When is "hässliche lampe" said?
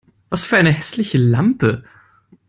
0.71-1.83